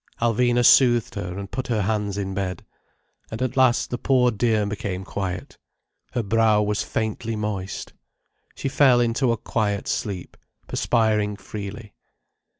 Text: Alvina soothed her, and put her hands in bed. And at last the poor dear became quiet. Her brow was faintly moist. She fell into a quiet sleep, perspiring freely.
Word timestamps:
Alvina 0.19 0.65
soothed 0.65 1.13
her, 1.13 1.37
and 1.37 1.51
put 1.51 1.67
her 1.67 1.83
hands 1.83 2.17
in 2.17 2.33
bed. 2.33 2.65
And 3.29 3.39
at 3.39 3.55
last 3.55 3.91
the 3.91 3.99
poor 3.99 4.31
dear 4.31 4.65
became 4.65 5.03
quiet. 5.05 5.59
Her 6.13 6.23
brow 6.23 6.59
was 6.63 6.81
faintly 6.81 7.35
moist. 7.35 7.93
She 8.55 8.67
fell 8.67 8.99
into 8.99 9.31
a 9.31 9.37
quiet 9.37 9.87
sleep, 9.87 10.37
perspiring 10.65 11.35
freely. 11.35 11.93